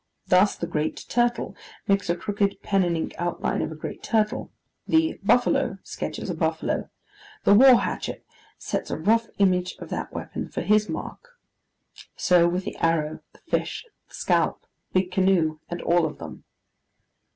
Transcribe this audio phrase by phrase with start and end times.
[0.25, 1.55] Thus, the Great Turtle
[1.87, 4.49] makes a crooked pen and ink outline of a great turtle;
[4.87, 6.89] the Buffalo sketches a buffalo;
[7.43, 8.25] the War Hatchet
[8.57, 11.33] sets a rough image of that weapon for his mark.
[12.15, 16.45] So with the Arrow, the Fish, the Scalp, the Big Canoe, and all of them.